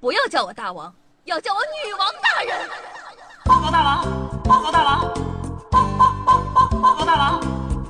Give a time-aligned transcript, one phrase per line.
[0.00, 0.92] 不要叫我大王，
[1.24, 2.68] 要叫我女王大人。
[3.44, 4.04] 报告大王，
[4.44, 5.00] 报告大王，
[5.70, 7.40] 报报报报报告大王，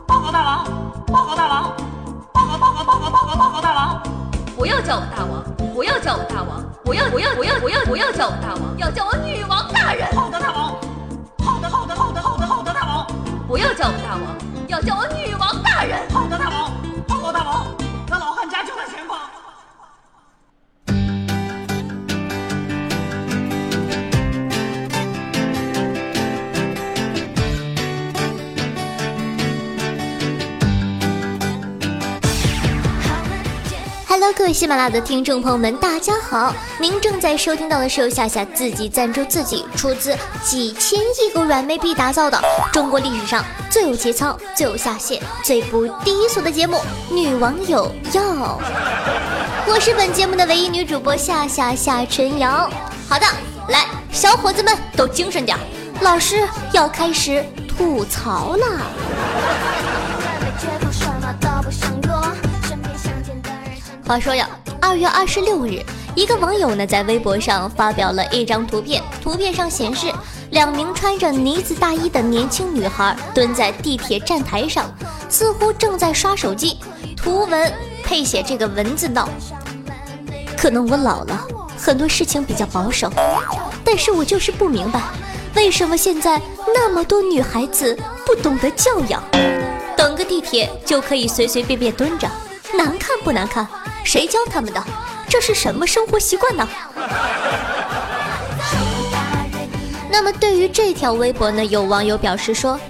[0.07, 0.65] 报告大王，
[1.07, 1.77] 报告大王，
[2.33, 4.03] 报告报告报告报告报告大王。
[4.57, 10.11] 不要叫我大王，不要叫我大王，不要不要不要不要不要叫我大王，要叫我女王大人。
[10.17, 10.75] 好的，大王。
[11.45, 13.07] 好的，好的，好的，好的，好的，大王。
[13.47, 14.23] 不要叫我大王，
[14.69, 16.09] 要叫我女王大人。
[16.11, 16.78] 好的，大王。
[34.37, 36.55] 各位喜马拉雅的听众朋友们，大家好！
[36.79, 40.15] 您正在收听到的是由夏夏自己赞助自己，出资
[40.45, 42.39] 几千亿个软妹币打造的
[42.71, 46.77] 中国历史上最有节操、最有下限、最不低俗的节目
[47.15, 48.23] 《女网友要》。
[49.67, 52.71] 我是本节目的唯一女主播夏夏夏晨瑶。
[53.09, 53.27] 好的，
[53.69, 55.59] 来，小伙子们都精神点，
[56.03, 58.67] 老师要开始吐槽了！
[64.09, 64.49] 话说呀，
[64.81, 70.11] 二月二十六日，一个网友呢在微博上发表了一张图片，图片上显示
[70.51, 74.91] 两名穿着呢子大衣的年轻女孩蹲在地铁站台上，
[75.29, 76.79] 似乎正在刷手机。
[77.19, 77.71] 图文
[78.03, 79.29] 配写这个文字道
[80.57, 83.13] ：“可能我老了，很多事情比较保守，
[83.85, 85.03] 但是我就是不明白，
[85.55, 86.41] 为什么现在
[86.73, 89.23] 那么多女孩子不懂得教养，
[89.95, 92.27] 等个地铁就可以随随便便蹲着，
[92.73, 93.69] 难看不难看？”
[94.05, 94.83] 谁教他们的？
[95.29, 96.67] 这是什么生活习惯呢？
[100.11, 102.81] 那么对于这条微博呢，有网友表示说：“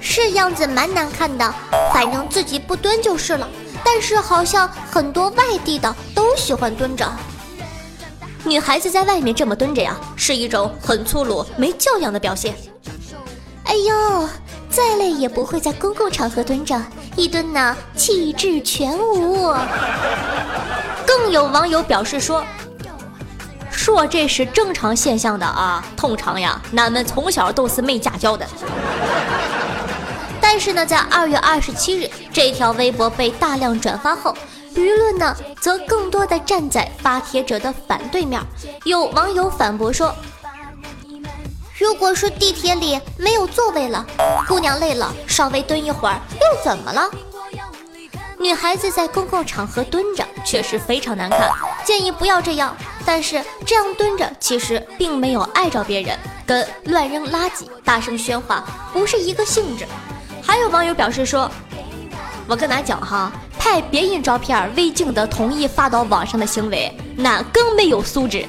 [0.00, 1.54] 是样子蛮难看的，
[1.92, 3.48] 反正自己不蹲就是了。
[3.84, 7.10] 但是好像很多外地的都喜欢蹲着。
[8.44, 12.54] 女孩子在外面这么蹲着呀，是一种很粗鲁、没教养的表现。
[13.64, 14.28] 哎呦，
[14.70, 16.80] 再累也不会在公共场合蹲着。”
[17.16, 19.52] 一蹲呢，气质全无。
[21.06, 22.44] 更有网友表示说
[23.70, 28.46] ：“说这是正常现象的啊，通常呀，俺们从小都是没家教的。”
[30.40, 34.32] 但是呢，在二月二十七日，这条微博被大量转发后，
[34.74, 38.40] 舆论呢则更多的站在发帖者的反对面。
[38.84, 40.14] 有网友反驳说。
[41.78, 44.04] 如果说地铁里没有座位了，
[44.48, 47.08] 姑娘累了稍微蹲一会儿又怎么了？
[48.36, 51.48] 女孩子在公共场合蹲着确实非常难看，
[51.84, 52.76] 建议不要这样。
[53.06, 58.62] 但是这样蹲着其实并没有碍着别人，跟乱扔垃圾、大声喧哗
[58.92, 59.86] 不是一个性质。
[60.42, 61.48] 还有网友表示说
[62.48, 68.44] ：“我跟咱讲哈，拍别人照片未经得同意发到网上的行为，那更没有素质。”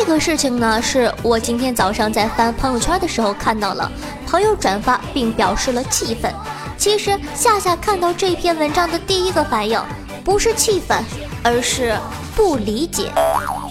[0.00, 3.90] 这个事情呢，是我今天早上在翻朋友圈的时候看到了，
[4.28, 6.32] 朋友转发并表示了气愤。
[6.76, 9.82] 其实夏夏看到这篇文章的第一个反应
[10.24, 11.04] 不是气愤，
[11.42, 11.98] 而是
[12.36, 13.10] 不理解。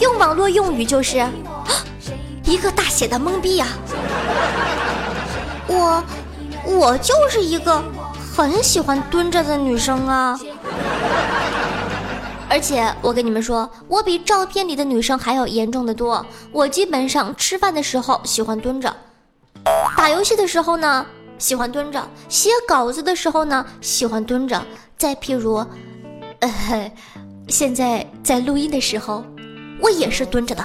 [0.01, 1.25] 用网络用语就是
[2.43, 3.67] 一个大写的懵逼呀！
[5.65, 6.03] 我
[6.65, 7.81] 我就是一个
[8.35, 10.37] 很喜欢蹲着的女生啊。
[12.49, 16.25] 而且我跟你们说，我比照片里的女生还要严重的多。
[16.51, 18.95] 我基本上吃饭的时候喜欢蹲着，
[19.97, 21.05] 打游戏的时候呢
[21.37, 24.61] 喜欢蹲着，写稿子的时候呢喜欢蹲着。
[24.97, 25.63] 再譬如，
[26.39, 26.91] 呃，
[27.49, 29.23] 现在在录音的时候，
[29.81, 30.63] 我也是蹲着的。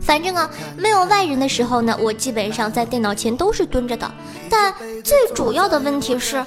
[0.00, 4.10] 反正啊，没有外人的时候呢，我基本上在电脑前都是蹲着的。
[4.48, 6.44] 但最主要的问题是，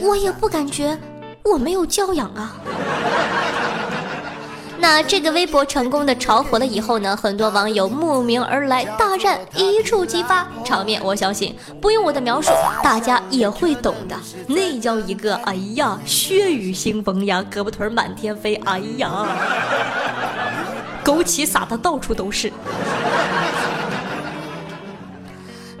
[0.00, 0.98] 我也不感觉。
[1.44, 2.56] 我没有教养啊！
[4.80, 12.50] 那这个微博成功的炒火了以后呢，很多网友慕名而来，大战一触即发，场面我相信不用我的描述，
[12.82, 14.16] 大家也会懂的。
[14.46, 19.26] 那叫一个哎呀，血雨腥风呀，胳膊腿满天飞，哎呀，
[21.04, 22.52] 枸杞撒的到处都是。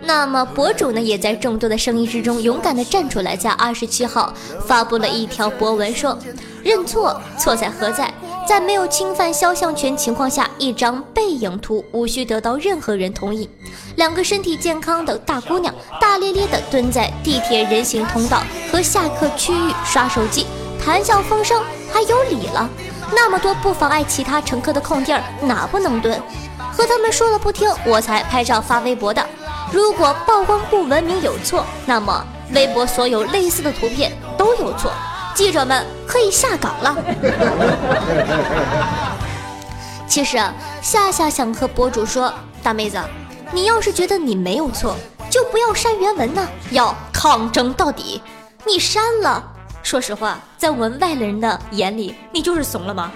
[0.06, 4.32] 那么博主呢，也在众多的声音之中勇敢地站出来，在二十七号
[4.66, 6.18] 发布了一条博文，说
[6.62, 8.12] ：“认错，错在何在？
[8.46, 13.48] 在没有侵犯肖像权情况下，一张背影图无需得到任何人同意。
[13.96, 20.46] 两个身体健康的大姑娘，大咧咧地蹲在地铁人行通道和下客区域刷手机，
[20.78, 22.68] 谈笑风生，还有理了。
[23.14, 26.20] 那么多不妨碍其他乘客的空地儿，哪不能蹲？
[26.70, 29.24] 和他们说了不听，我才拍照发微博的。”
[29.74, 34.92] 如果曝光不文明有错，那么微博所有类似的图片都有错，
[35.34, 36.96] 记者们可以下岗了。
[40.06, 42.32] 其实啊，夏夏想和博主说，
[42.62, 43.02] 大妹子，
[43.50, 44.94] 你要是觉得你没有错，
[45.28, 48.22] 就不要删原文呢，要抗争到底。
[48.64, 49.42] 你删了，
[49.82, 53.10] 说实话，在我们外人的眼里，你就是怂了吗？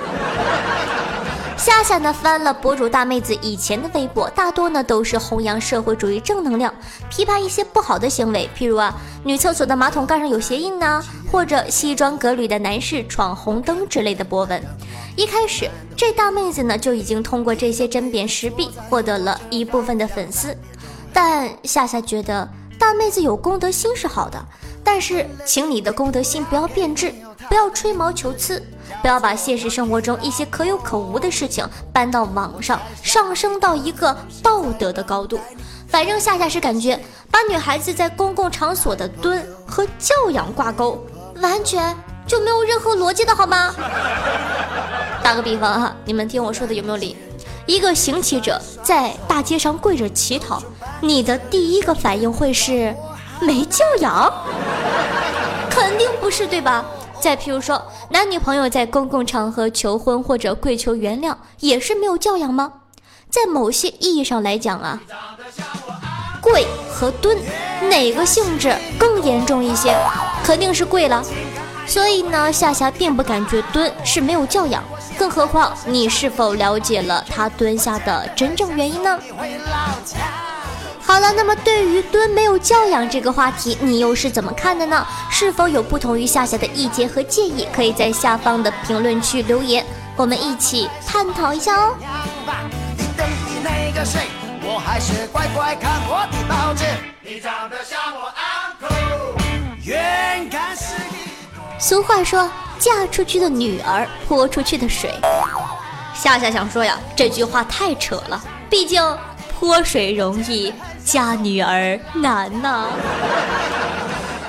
[1.68, 6.74] 夏夏呢翻了博主大妹子以前的微博，大多呢都是弘扬社会主义正能量，
[7.10, 8.92] 批判一些不好的行为，譬如啊
[9.22, 14.60] 女厕所的马桶盖上有鞋印呐，或者西装革履的男士闯红灯之类的博文。
[15.14, 20.56] 一开始这大妹子呢就已经通过这些针砭时弊获得了一部分的粉丝，
[21.12, 22.48] 但夏夏觉得
[22.78, 24.42] 大妹子有公德心是好的，
[24.90, 27.12] 但是请你的公德心不要变质，
[27.46, 28.60] 不要吹毛求疵。
[29.02, 35.38] 不要把现实生活中一些可有可无的事情搬到网上，上升到一个道德的高度。
[35.88, 36.98] 反正夏夏是感觉
[37.30, 40.98] 把女孩子在公共场所的蹲和教养挂钩，
[41.42, 41.94] 完全
[42.26, 43.74] 就没有任何逻辑的好吗？
[45.22, 47.14] 打个比方哈，你们听我说的有没有理？
[47.66, 50.62] 一个行乞者在大街上跪着乞讨，
[51.02, 52.96] 你的第一个反应会是
[53.40, 54.32] 没教养？
[55.70, 56.84] 肯定不是，对吧？
[57.20, 62.72] 再譬如说，男女朋友在公共场合求婚或者跪求原谅，也是没有教养吗？
[63.30, 65.00] 在某些意义上来讲啊，
[66.40, 67.36] 跪和蹲
[67.88, 69.96] 哪个性质更严重一些？
[70.44, 71.22] 肯定是跪了。
[71.86, 74.82] 所以呢，夏夏并不感觉蹲是没有教养，
[75.18, 79.18] 更何况你是否了解了他蹲下的真正原因呢？
[81.08, 85.06] 好了，那么对于蹲没有教养这个话题，你又是怎么看的呢？
[85.30, 87.66] 是否有不同于夏夏的意见和建议？
[87.72, 89.82] 可以在下方的评论区留言，
[90.16, 91.94] 我们一起探讨一下哦。
[101.78, 105.14] 俗话说，嫁出去的女儿泼出去的水。
[106.12, 109.02] 夏夏想说呀，这句话太扯了，毕竟
[109.58, 110.70] 泼水容易。
[111.10, 112.84] 嫁女儿难呐！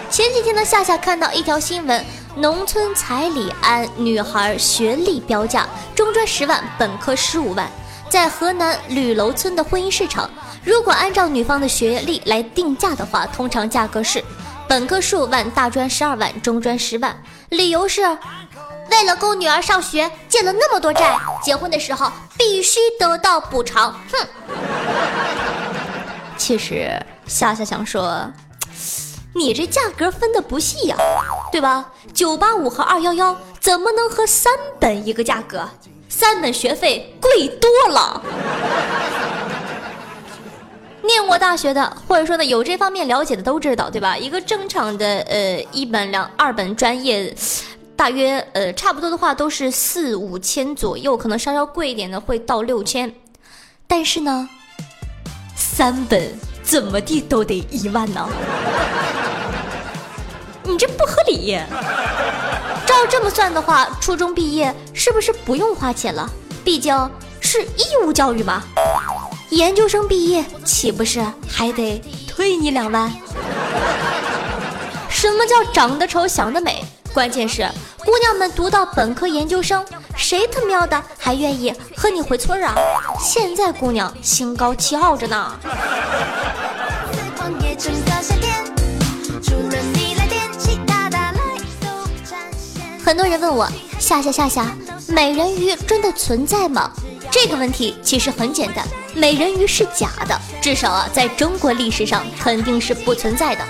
[0.10, 5.66] 前几天呢，夏夏看到一条新闻：农村彩礼按女孩学历标价，
[5.96, 7.72] 中专十万，本科十五万。
[8.10, 10.30] 在河南吕楼村的婚姻市场，
[10.66, 14.22] 如果按照女方的学历来定价的话，通常价格是
[14.68, 17.18] 本科十五万，大专十二万，中专十万。
[17.48, 18.02] 理由是
[18.92, 23.94] 为了供女儿上学，借了那么多债，结婚的时候必须得到补偿。
[24.12, 24.28] 哼！
[26.50, 26.92] 其实
[27.28, 28.28] 夏夏想说，
[29.36, 30.98] 你这价格分的不细呀，
[31.52, 31.94] 对吧？
[32.12, 35.70] 九八五和二幺幺怎么能和三本一个价格？
[36.10, 38.20] 三本学费贵多了。
[41.06, 44.18] 念过大学的，或者说呢有这方面了解的都知道，对吧？
[44.18, 47.32] 一个正常的呃一本两二本专业，
[47.96, 53.14] 大约呃差不多的话都是四五千左右，可能稍稍贵一点的会到六千，
[53.86, 54.50] 但是呢。
[55.60, 56.34] 三本
[56.64, 58.28] 怎么地都得一万呢？
[60.64, 61.60] 你这不合理。
[62.86, 66.28] 照这么算的话，初中毕业是不是不用花钱了？
[66.64, 66.96] 毕竟
[67.42, 68.64] 是义务教育嘛。
[69.50, 73.12] 研究生毕业岂不是还得退你两万？
[75.10, 76.84] 什么叫长得丑想得美？
[77.14, 77.68] 关键是
[78.06, 79.84] 姑娘们读到本科研究生。
[80.20, 82.76] 谁他喵的还愿意和你回村啊？
[83.22, 85.58] 现在姑娘心高气傲着呢。
[93.04, 93.66] 很多人问我
[93.98, 94.76] 夏夏夏夏，
[95.08, 96.92] 美人鱼真的存在吗？
[97.32, 98.86] 这个问题其实很简单，
[99.16, 103.64] 美人鱼是假的，至少啊，在中国历史上肯定是不存在的，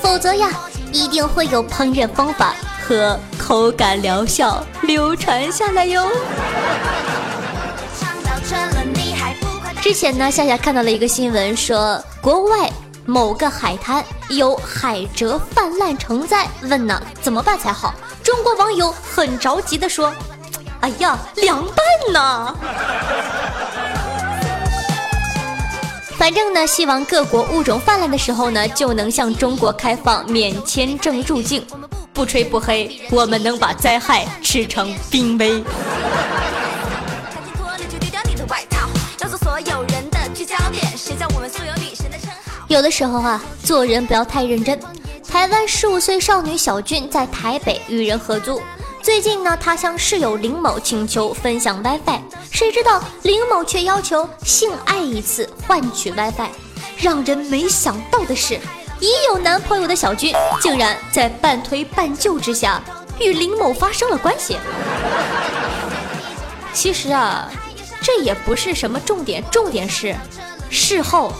[0.00, 0.50] 否则呀，
[0.90, 2.56] 一定会有烹饪方法。
[2.86, 6.08] 和口感疗效流传下来哟。
[9.80, 12.70] 之前呢，夏夏看到了一个新闻，说国外
[13.04, 17.92] 某个海滩有海蜇泛滥成灾，问呢怎么办才好？
[18.22, 20.12] 中国网友很着急的说
[20.80, 22.54] ：“哎呀，凉拌呢！”
[26.16, 31.64] 反正呢，希望各国物种泛滥的时候呢，就能向中国开放免签证入境。
[32.16, 35.62] 不吹不黑，我们能把灾害吃成濒危。
[42.68, 44.80] 有的时候啊，做人不要太认真。
[45.28, 48.62] 台湾十五岁少女小俊在台北与人合租，
[49.02, 52.20] 最近呢，他向室友林某请求分享 WiFi，
[52.50, 56.48] 谁知道林某却要求性爱一次换取 WiFi。
[56.96, 58.58] 让人没想到的是。
[59.00, 62.80] 已有男朋友的小军，竟然在半推半就之下
[63.20, 64.56] 与林某发生了关系。
[66.72, 67.50] 其实啊，
[68.00, 70.14] 这也不是什么重点，重点是
[70.70, 71.32] 事后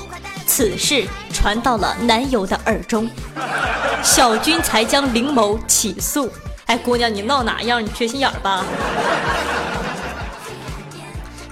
[0.46, 3.10] 此事传到了男友的耳中，
[4.02, 6.30] 小军才将林某起诉。
[6.66, 7.84] 哎，姑娘，你闹哪样？
[7.84, 8.64] 你缺心眼儿吧？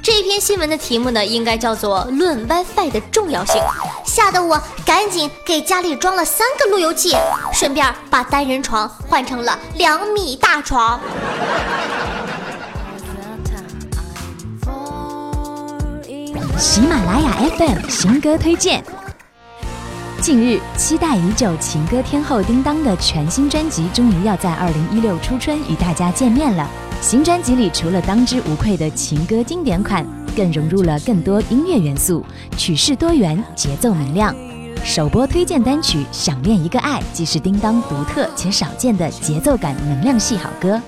[0.03, 3.55] 这篇新闻的题目呢，应该叫做《论 WiFi 的重要性》，
[4.15, 7.17] 吓得我赶紧给家里装了三个路由器，
[7.53, 11.01] 顺便把单人床换成了两米大床。
[16.57, 18.85] 喜马拉雅 FM 新歌推荐。
[20.21, 26.71] 近日，期待已久情歌天后叮当的全新专辑终于要在二零一六初春与大家见面了。
[27.05, 30.03] 新专辑里除了当之无愧的情歌经典款，
[30.35, 32.25] 更融入了更多音乐元素，
[32.57, 34.35] 曲式多元，节奏明亮。
[34.83, 40.81] 首播推荐单曲《想念一个爱》即是叮当独特且少见的节奏感能量系好歌。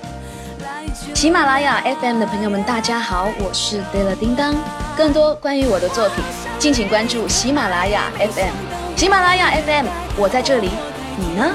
[1.13, 4.55] 喜马拉雅 FM 的朋友们，大家好，我是 Della 叮当。
[4.97, 6.23] 更多关于我的作品，
[6.57, 8.53] 敬请关注喜马拉雅 FM。
[8.95, 9.85] 喜马拉雅 FM，
[10.17, 10.71] 我在这里，
[11.15, 11.53] 你呢？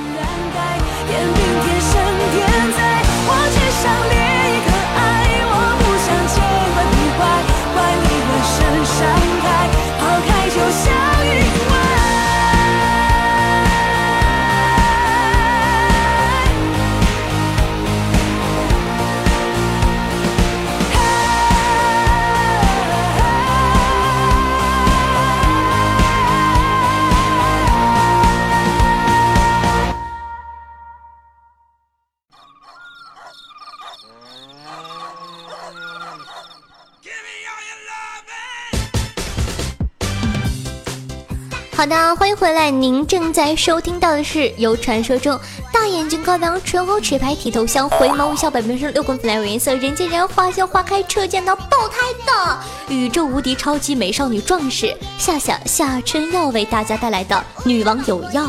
[41.82, 42.70] 好的，欢迎回来。
[42.70, 45.36] 您正在收听到的是由传说中
[45.72, 58.48] 大眼睛、高粱、唇红齿白、剃头香、回眸微笑、百变生、六根粉亮有颜色、人见人花笑花开、车见到爆胎的宇宙无敌超级美少女壮士夏夏夏春耀为大家带来的女王有药。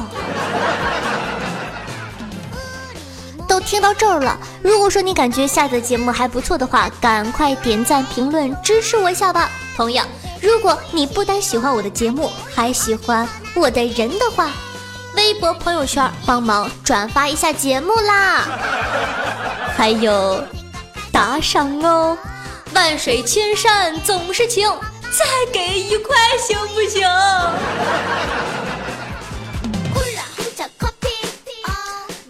[3.50, 10.04] 都听到这儿了，如果说你感觉下的节目还不错的话，赶快点赞、评论支持我一下吧，朋友。
[10.44, 14.52] 如果你不单喜欢我的节目，还喜欢我的人的话，
[15.16, 18.46] 微博、朋友圈帮忙转发一下节目啦！
[19.78, 20.44] 还有
[21.14, 22.18] 打赏哦！
[22.76, 24.70] 万水千山总是情，
[25.12, 25.24] 再
[25.54, 26.14] 给一块
[26.46, 27.08] 行不行？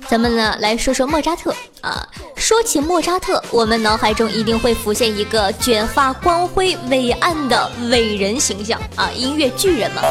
[0.07, 2.07] 咱们呢来说说莫扎特啊。
[2.43, 10.01] 说起莫扎特，我们脑海中一定会浮现一个卷发光辉伟岸的伟人形象啊，音乐巨人嘛。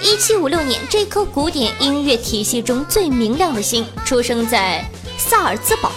[0.00, 4.82] 一七五六年，这颗古典音乐体系中最明亮的星出生在
[5.18, 5.92] 萨尔兹堡。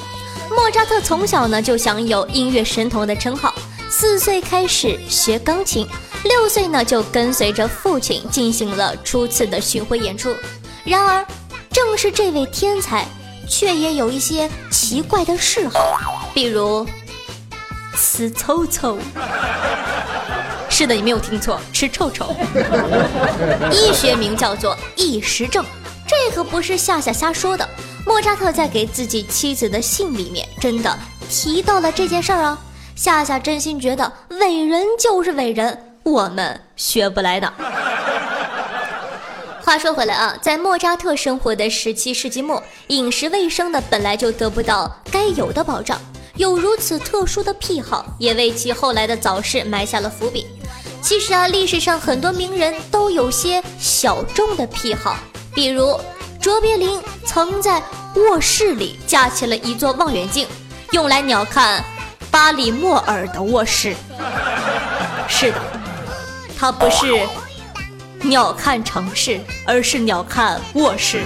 [0.50, 3.56] 莫扎特从小呢就享有音乐神童的称号，
[3.90, 5.88] 四岁开始学钢琴，
[6.26, 10.36] 六岁呢就跟随着父亲进行了初次的巡回演出。
[10.84, 11.26] 然而，
[11.72, 13.08] 正是这位天才。
[13.48, 16.88] 却也有一些奇怪的嗜好，比如
[17.96, 18.98] 吃臭臭。
[20.70, 22.36] 是的，你没有听错，吃臭臭。
[23.72, 25.64] 医学名叫做异食症，
[26.08, 27.68] 这可不是夏夏瞎说的。
[28.06, 30.98] 莫扎特在给自己妻子的信里面真的
[31.30, 32.58] 提到了这件事儿啊。
[32.96, 37.54] 夏夏真心觉得伟人就是伟人，我们学不来的。
[39.64, 45.98] 话说回来啊，在莫扎特生活的十七世纪末，饮食卫生的本来就得不到该有的保障，
[46.36, 50.46] 有如此特殊的癖好，也为其后来的早逝埋下了伏笔。
[51.02, 55.16] 其实啊，历史上很多名人都有些小众的癖好，
[55.56, 55.98] 比如
[56.42, 57.82] 卓别林曾在
[58.16, 60.46] 卧室里架起了一座望远镜，
[60.92, 61.80] 用来鸟瞰
[62.30, 63.96] 巴里莫尔的卧室。
[65.30, 65.58] 是的，
[66.60, 67.26] 他不是。
[68.24, 71.24] 鸟看城市，而是鸟看卧室。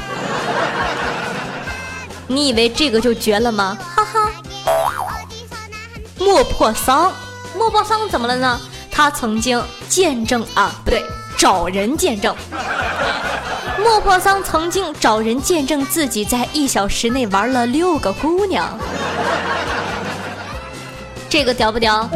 [2.27, 3.77] 你以为这个就绝了吗？
[3.95, 4.29] 哈哈。
[6.17, 7.13] 莫泊桑，
[7.55, 8.59] 莫泊桑怎么了呢？
[8.91, 11.03] 他曾经见证啊，不对，
[11.37, 12.35] 找人见证。
[13.79, 18.77] 莫泊桑曾经找人见证自己在一小时内玩了六个姑娘。
[21.29, 22.09] 这个屌不屌？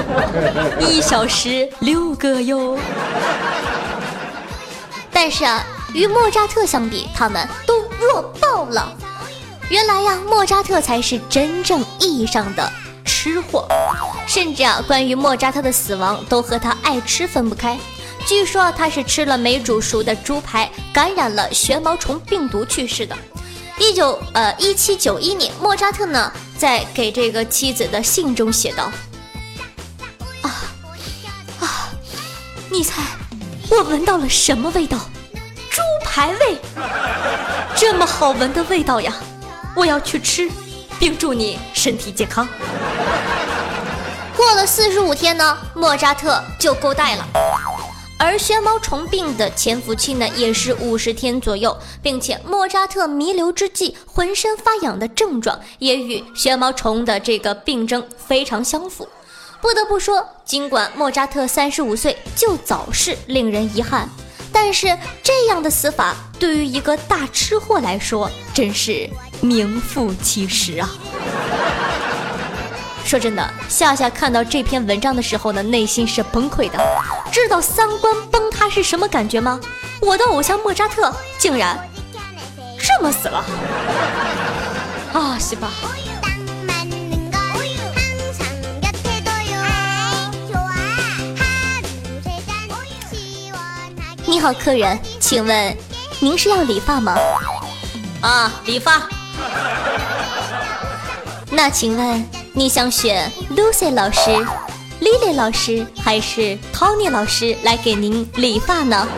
[0.80, 2.78] 一小时六个哟。
[5.20, 8.96] 但是啊，与莫扎特相比，他们都弱爆了。
[9.68, 12.72] 原来呀，莫扎特才是真正意义上的
[13.04, 13.66] 吃货。
[14.28, 17.76] 甚至啊，关于莫扎特的死亡，都和他爱吃分不开。
[18.28, 23.18] 据说他是吃了没煮熟的猪排，感染了旋毛虫病毒去世的。
[23.76, 28.84] 一九呃一七九一年，莫扎特呢在给这个妻子的信中写道
[30.42, 30.46] ：“啊
[31.58, 31.90] 啊，
[32.70, 33.02] 你猜
[33.70, 34.98] 我闻到了什么味道？
[35.70, 36.56] 猪排味，
[37.76, 39.14] 这么好闻的味道呀！
[39.76, 40.50] 我要去吃，
[40.98, 42.48] 并祝你身体健康。”
[44.34, 47.26] 过了四十五天呢，莫扎特就够带了。
[48.18, 59.06] 而旋毛虫病的潜伏期呢，也是五十天左右，并且莫扎特弥留之际浑身发痒的症状，也与旋毛虫的这个病症非常相符。
[59.60, 64.08] 不得不说，尽管莫扎特三十五岁就早逝，令人遗憾，
[64.52, 69.08] 但是这样的死法对于一个大吃货来说，真是
[69.40, 70.88] 名副其实啊！
[73.04, 76.78] 说真的，夏夏看到这篇文章的时候呢，内心是崩溃的。
[77.32, 79.58] 知道三观崩塌是什么感觉吗？
[80.00, 81.76] 我的偶像莫扎特竟然
[82.78, 83.44] 这么死了！
[85.12, 85.70] 啊，西吧。
[94.28, 95.76] 你好，客人，请问
[96.20, 97.16] 您是要理发吗？
[98.20, 99.08] 啊，理发。
[101.50, 102.28] 那请问？
[102.52, 104.30] 你想选 Lucy 老师、
[105.00, 109.08] Lily 老师还是 Tony 老师来给您理发呢？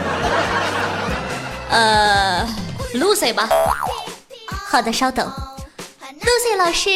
[1.70, 2.46] 呃
[2.94, 3.48] ，Lucy 吧。
[4.46, 5.28] 好的，稍等。
[6.20, 6.88] Lucy 老师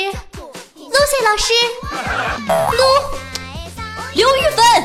[0.77, 1.53] ，Lucy 老师
[2.47, 2.85] ，Lu，
[4.15, 4.85] 刘玉芬，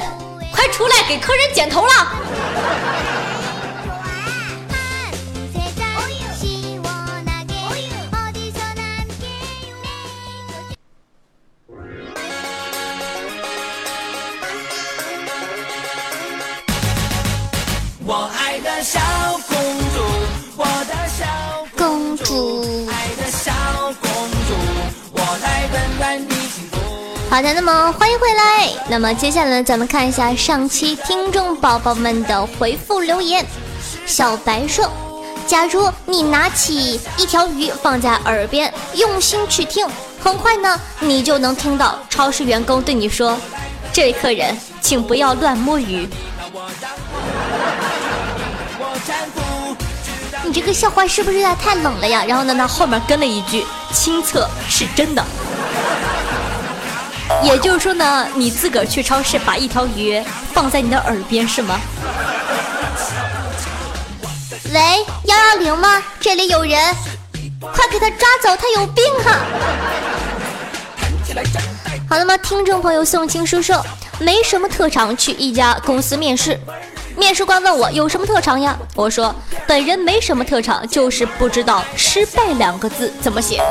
[0.51, 1.91] 快出来给客人剪头了。
[27.29, 28.67] 好的，那么欢迎回来。
[28.89, 33.45] 那么接下来咱们看一下上期听众宝宝们的回复留言。
[34.07, 34.91] 小白说
[35.45, 39.87] ：“假如你拿起一条鱼放在耳边，用心去听，
[40.19, 43.37] 很快呢，你就能听到超市员工对你说
[43.93, 46.09] ：‘这位客人，请不要乱摸鱼。’”
[50.43, 52.25] 你这个笑话是不是有点太冷了呀？
[52.27, 53.63] 然后呢，他后面跟了一句
[53.93, 55.23] ：“亲测是真的。”
[57.43, 60.21] 也就是说呢，你自个儿去超市把一条鱼
[60.53, 61.79] 放在你的耳边是吗？
[64.71, 66.03] 喂，幺幺零吗？
[66.19, 66.79] 这里有人，
[67.59, 69.39] 快给他抓走，他有病啊！
[72.09, 72.37] 好了吗？
[72.37, 73.83] 听众朋友宋青叔说，
[74.19, 76.59] 没什么特长，去一家公司面试。
[77.15, 78.77] 面试官问我有什么特长呀？
[78.95, 79.33] 我说
[79.67, 83.61] 本人没什么特长，就是不知道“失败”两个字怎么写。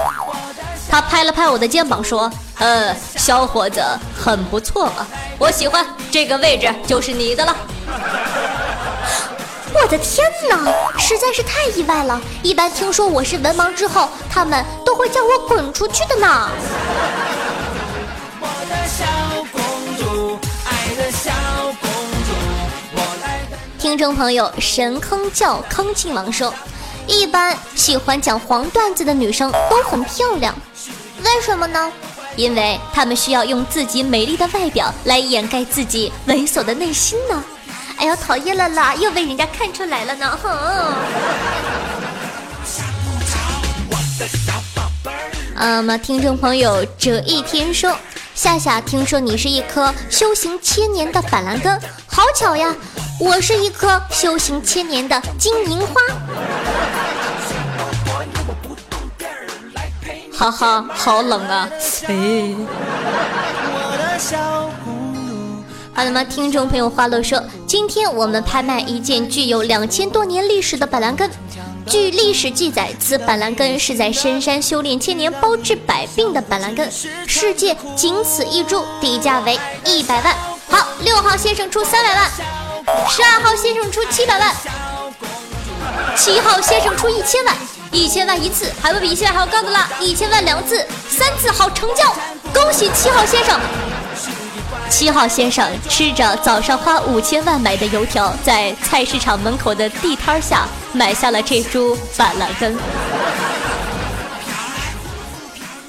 [0.91, 3.83] 他拍了拍我的肩膀说：“呃，小伙子
[4.17, 5.07] 很不错嘛，
[5.39, 7.55] 我喜欢这个位置就是你的了。
[9.75, 10.57] ”我的天哪，
[10.99, 12.19] 实在是太意外了！
[12.43, 16.49] 一般听说我是文盲之后，他们都会叫我滚出去的呢。
[23.79, 26.53] 听众朋友，神坑叫坑亲王说，
[27.09, 30.55] 一般喜欢讲黄段子的女生都很漂亮，
[31.25, 31.91] 为什么呢？
[32.37, 37.43] 因为她们需要用自己美丽的外表来掩盖自己猥琐的内心呢。
[37.97, 40.39] 哎呀，讨厌了啦，又被人家看出来了呢。
[40.41, 40.95] 哼。
[45.57, 47.97] 嗯么听众朋友，这一天说，
[48.35, 52.73] 夏夏听说你是一棵修行千年的板蓝根，好巧呀。
[53.21, 55.95] 我是一颗修行千年的金银花，
[60.33, 61.69] 哈哈，好冷啊！
[62.07, 62.55] 哎，
[65.93, 66.23] 好了吗？
[66.23, 71.29] 听众朋友，花乐说，今天我们拍卖一件具有两千多年历史的板蓝根。
[71.87, 76.89] 据历史记载，此板蓝根是在深山修炼千年，包治百病的板蓝根，
[77.27, 80.37] 世界仅此一株，底价为一百万。
[80.69, 82.31] 好，六号先生出三百万。
[83.09, 84.55] 十二号先生出七百万，
[86.17, 87.55] 七号先生出一千万，
[87.91, 89.89] 一千万一次，还会比一千万还要高的啦！
[90.01, 92.15] 一千万两次，三次好成交，
[92.53, 93.61] 恭喜七号先生！
[94.89, 102.75] 七号先生吃着早上花五千万买的油条，在菜市场门口的地摊下买下了这株板蓝根。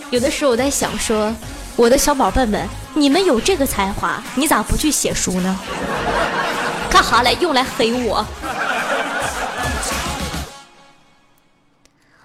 [0.10, 1.34] 有的时候我在想说，
[1.78, 5.58] 我的小宝贝们，你们有这个才华，你咋不去写书呢？
[6.90, 7.34] 干哈来？
[7.34, 8.26] 用来黑我？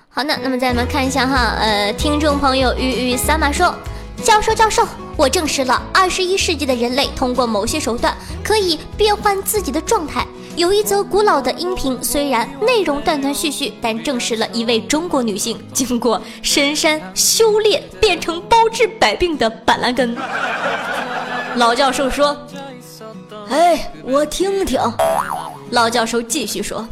[0.09, 3.75] 好的，那么再来我们看一下哈，呃，听众朋友鱼鱼三马说，
[4.23, 10.27] 教授教授，我证实了二十一世纪的人类通过某些手段可以变换自己的状态。
[10.57, 20.17] 有一则古老的音频，虽然内容断断续续，但证实了一位中国女性经过深山修炼变成包治百病的板蓝根。
[21.57, 22.37] 老教授说
[23.55, 24.81] ：“哎，我听听。”
[25.71, 26.87] 老教授继续说：“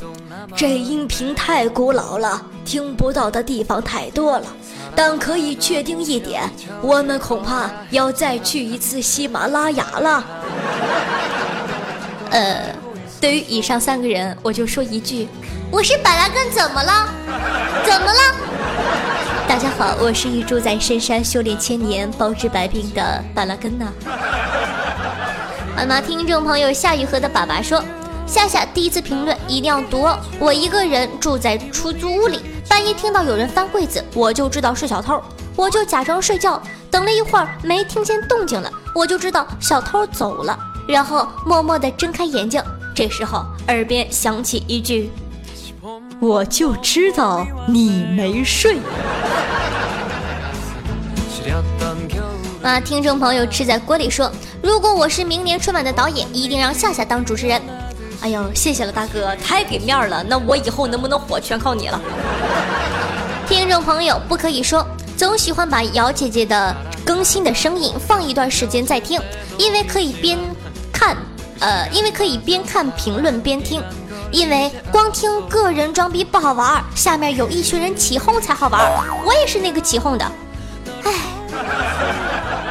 [0.55, 4.47] 这音频太古老了，听不到的地方太多了，
[4.95, 6.49] 但可以确定一点，
[6.81, 10.25] 我们恐怕要再去一次喜马拉雅了。
[12.31, 12.57] ”呃。
[13.21, 15.29] 对于以上三个人，我就说一句：
[15.71, 17.09] 我是板拉根，怎么了？
[17.85, 18.21] 怎么了？
[19.47, 23.87] 大家好，我是一株在深山修炼千年、包治百病的板拉根呢。
[25.75, 26.01] 妈妈？
[26.01, 27.83] 听众朋友夏雨荷的爸爸说：
[28.27, 30.19] 夏夏第一次评论一定要读哦。
[30.39, 35.21] 我一个人住在出租屋里，半夜听到有人翻柜子，我就知道是小偷，
[35.57, 42.63] 我就假装睡觉，等了一会儿没听见动静了，我就知道小偷走了，然后默默地睁开眼睛。
[42.95, 45.11] 这时候，耳边响起一句
[46.21, 48.77] ：“我就知道你没睡。”
[52.63, 54.31] 啊，听众朋友吃在锅里说
[54.63, 57.61] ：“如果我是明年春晚的导演，一定让夏夏当主持人。”
[58.23, 60.23] 哎呦，谢谢了，大哥，太给面了。
[60.23, 62.01] 那我以后能不能火，全靠你了。
[63.49, 66.73] 听众朋友不可以说，总喜欢把姚姐姐的
[67.05, 69.21] 更新的声音放一段时间再听，
[69.59, 70.39] 因为可以边
[70.93, 71.17] 看。
[71.59, 73.83] 呃，因为可以边看评论边听，
[74.31, 79.05] 因为光听个人装逼不好玩儿，下面有一群人起哄才好玩儿。
[79.27, 80.25] 我也是那个起哄的，
[81.03, 81.13] 唉。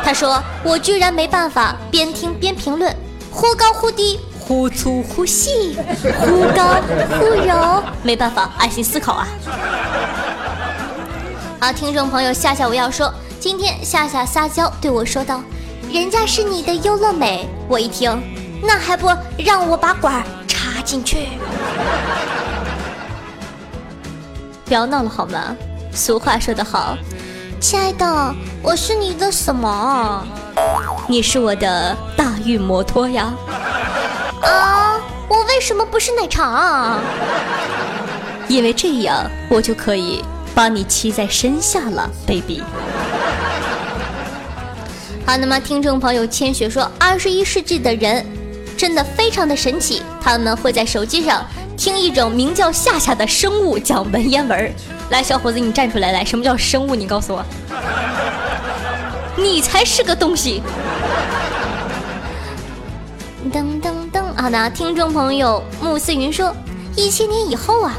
[0.03, 2.93] 他说我居然没办法边听边评论，
[3.31, 5.77] 忽高忽低，忽粗忽细，
[6.19, 6.81] 忽高
[7.19, 9.27] 忽柔，没办法，爱心思考啊。
[11.59, 15.41] 啊，听众朋友，夏夏我要说，今天夏夏撒娇对我说道
[15.93, 18.21] ：“人家是你的优乐美。”我一听。
[18.63, 21.29] 那还不让我把管插进去？
[24.65, 25.55] 不要闹了好吗？
[25.93, 26.95] 俗话说得好，
[27.61, 30.25] 亲爱的，我是你的什么？
[31.07, 33.31] 你是我的大运摩托呀！
[34.41, 36.97] 啊，我为什么不是奶茶？
[38.47, 42.63] 因为这样我就可以把你骑在身下了，baby。
[45.27, 48.25] 好，那么听众朋友千雪说，二十一世纪的人。
[48.81, 51.45] 真的非常的神奇，他们会在手机上
[51.77, 54.73] 听一种名叫夏夏的生物讲文言文。
[55.11, 56.95] 来，小伙子，你站出来，来，什么叫生物？
[56.95, 57.45] 你告诉我，
[59.37, 60.63] 你才是个东西。
[63.53, 66.51] 噔噔噔，啊，那，听众朋友穆思云说，
[66.95, 67.93] 一千年以后啊，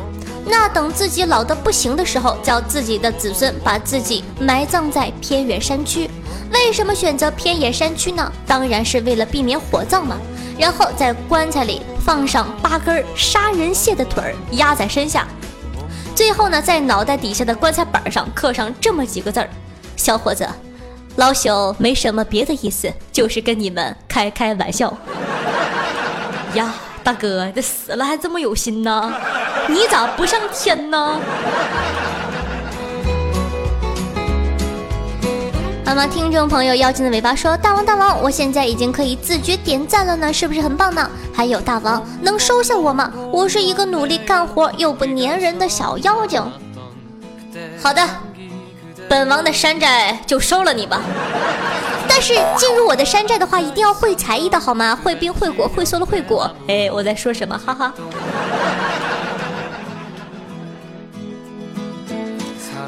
[0.45, 6.11] 那等自己老的不行的时候，叫自己的子孙把自己埋葬在偏远山区。
[6.53, 8.33] 为什么选择偏远山区呢？
[8.49, 10.17] 当然是为了避免火葬嘛。
[10.63, 15.27] 然后在棺材里放上八根杀人蟹的腿儿压在身下，
[16.15, 19.51] 最后呢，在脑袋底下的棺材板上刻上这么几个字儿
[19.99, 20.49] ：“小伙子，
[21.17, 24.97] 老朽没什么别的意思，就是跟你们开开玩笑。
[26.55, 26.73] ”呀，
[27.03, 29.13] 大哥，这死了还这么有心呢？
[29.67, 31.21] 你咋不上天呢？
[35.85, 41.11] 那么，听众朋友，妖精的尾巴说：“大王，大王，我现在已经可以自觉点赞了呢，是不是很棒呢？
[41.35, 43.13] 还有，大王能收下我吗？
[43.31, 46.41] 我是一个努力干活又不粘人的小妖精。
[47.83, 48.03] 好的，
[49.09, 51.03] 本王的山寨就收了你吧。
[52.09, 54.99] 但是进入我的山寨的话，一定要会才艺的好吗？
[55.03, 56.51] 会冰、会果、会缩了、会果。
[56.69, 57.59] 哎，我在说什么？
[57.59, 57.93] 哈哈。”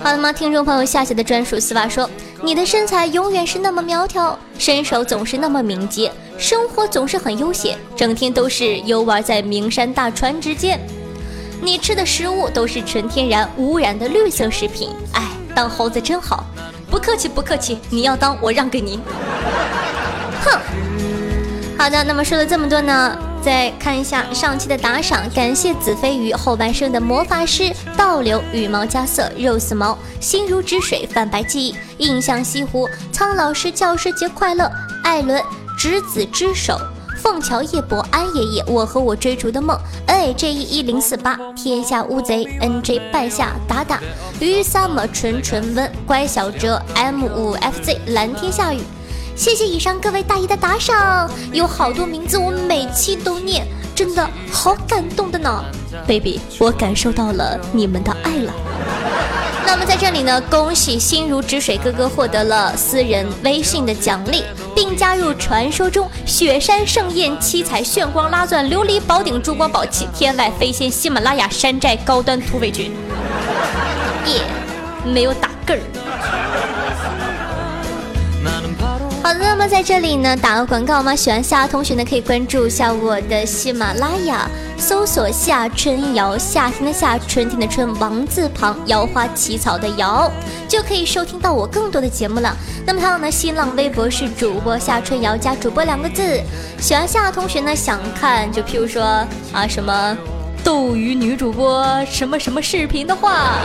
[0.04, 0.30] 好了吗？
[0.30, 2.08] 听众朋友，夏夏的专属丝袜说
[2.44, 10.78] ：“你的身材永远是那么苗条，身手总是那么敏捷，生活总是很悠闲，整天都是游玩在名山大川之间。
[11.62, 14.90] 你吃的食物都是纯天然无污染的绿色食品。
[15.14, 15.22] 哎，
[15.54, 16.44] 当猴子真好，
[16.90, 19.00] 不客气不客气，你要当我让给你。
[20.44, 20.60] 哼，
[21.78, 29.98] 好的，那么说了这么多呢？”再看一下上期的打赏，感谢子飞鱼后半生的魔法师倒流羽毛加色肉丝毛。
[30.18, 34.70] 心如止水泛白记忆印象西湖苍老师教师节快乐
[35.02, 35.38] 艾伦
[35.76, 36.80] 执子之手
[37.18, 44.00] 凤桥夜泊安爷爷我和我追逐的梦，naj E 一零四八天下乌贼 N J 败下打打
[44.40, 48.80] 鱼 summer 纯纯温乖小哲 M 五 F Z 蓝天下雨。
[49.36, 55.64] 谢谢以上各位大爷的打赏，有好多名字我每期都念，真的好感动的呢
[56.06, 58.52] ，baby，我感受到了你们的爱了。
[59.66, 72.92] 那么在这里呢，恭喜心如止水哥哥获得了私人微信的奖励，并加入传说中雪山盛宴、七彩炫光拉钻、琉璃宝顶、珠光宝气、天外飞仙、喜马拉雅山寨高端土匪群。
[74.26, 74.42] 耶，
[75.04, 75.80] 没有打嗝儿。
[79.24, 90.30] 好的，那么在这里呢，打个广告嘛，喜欢夏同学呢，可以关注一下我的喜马拉雅，搜索夏春瑶，夏天的夏，春天的春，王字旁，瑶花起草的瑶，
[90.68, 92.54] 就可以收听到我更多的节目了。
[92.84, 96.42] 那么还有呢，新浪微博是主播夏春瑶加主播两个字。
[96.78, 99.02] 喜欢夏同学呢，想看就譬如说
[99.54, 100.33] 啊什么。
[100.64, 103.58] 斗鱼女主播什么什么视频的话，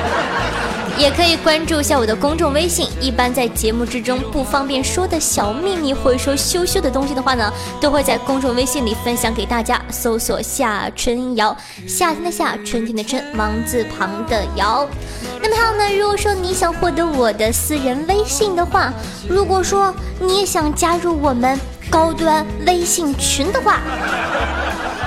[0.97, 2.89] 也可以关注一下我的公众微信。
[2.99, 9.81] 一般在节目之中不方便说的小秘密或者说羞羞的东西的话呢，都会在公众微信里分享给大家。
[9.89, 11.55] 搜索夏春瑶，
[11.87, 14.85] 夏天的夏，春天的春，王字旁的瑶。
[15.41, 18.93] 那么还有呢，如果说你想获得我的私人微信的话，
[19.29, 21.57] 如果说你也想加入我们
[21.89, 23.79] 高端微信群的话。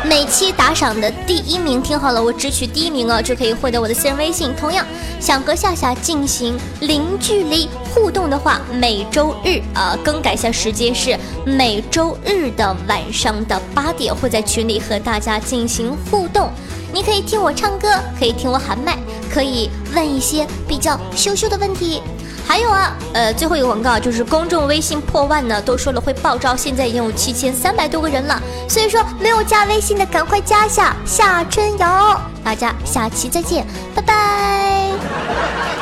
[0.04, 4.52] 每期打赏的第一名，听好了，我只取第一名哦，就可以获得我的私人微信。
[4.58, 4.84] 同样，
[5.20, 16.50] 想和夏夏进行零距离互动的话，每周日啊，更改一下时间是每周日的晚上的八点，会在群里和大家进行互动。
[16.92, 17.88] 你可以听我唱歌，
[18.18, 18.98] 可以听我喊麦，
[19.32, 22.02] 可以问一些比较羞羞的问题。
[22.46, 35.81] 还有啊，呃，最后一个广告就是公众微信破万呢，都说了会爆招，现在已经有七千三百多个人了，所以说没有加微信的赶快加一下夏春瑶，大家下期再见，拜拜。